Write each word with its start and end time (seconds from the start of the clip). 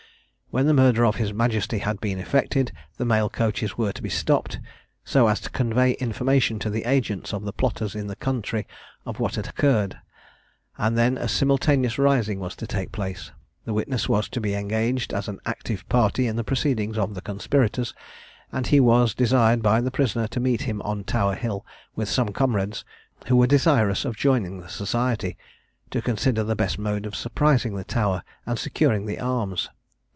When 0.53 0.67
the 0.67 0.73
murder 0.73 1.05
of 1.05 1.15
his 1.15 1.31
Majesty 1.33 1.77
had 1.77 2.01
been 2.01 2.19
effected, 2.19 2.73
the 2.97 3.05
mail 3.05 3.29
coaches 3.29 3.77
were 3.77 3.93
to 3.93 4.01
be 4.03 4.09
stopped, 4.09 4.59
so 5.05 5.29
as 5.29 5.39
to 5.39 5.49
convey 5.49 5.91
information 5.93 6.59
to 6.59 6.69
the 6.69 6.83
agents 6.83 7.31
of 7.33 7.45
the 7.45 7.53
plotters 7.53 7.95
in 7.95 8.07
the 8.07 8.17
country 8.17 8.67
of 9.05 9.17
what 9.17 9.35
had 9.35 9.47
occurred; 9.47 9.99
and 10.77 10.97
then 10.97 11.17
a 11.17 11.29
simultaneous 11.29 11.97
rising 11.97 12.41
was 12.41 12.57
to 12.57 12.67
take 12.67 12.91
place. 12.91 13.31
The 13.63 13.73
witness 13.73 14.09
was 14.09 14.27
to 14.27 14.41
be 14.41 14.53
engaged 14.55 15.13
as 15.13 15.29
an 15.29 15.39
active 15.45 15.87
party 15.87 16.27
in 16.27 16.35
the 16.35 16.43
proceedings 16.43 16.97
of 16.97 17.15
the 17.15 17.21
conspirators, 17.21 17.93
and 18.51 18.67
he 18.67 18.81
was 18.81 19.15
desired 19.15 19.61
by 19.61 19.79
the 19.79 19.89
prisoner 19.89 20.27
to 20.27 20.39
meet 20.41 20.63
him 20.63 20.81
on 20.81 21.05
Tower 21.05 21.35
hill, 21.35 21.65
with 21.95 22.09
some 22.09 22.33
comrades, 22.33 22.83
who 23.27 23.37
were 23.37 23.47
desirous 23.47 24.03
of 24.03 24.17
joining 24.17 24.59
the 24.59 24.67
society, 24.67 25.37
to 25.91 26.01
consider 26.01 26.43
the 26.43 26.57
best 26.57 26.77
mode 26.77 27.05
of 27.05 27.15
surprising 27.15 27.75
the 27.75 27.85
Tower 27.85 28.21
and 28.45 28.59
securing 28.59 29.05
the 29.05 29.17
arms. 29.17 29.69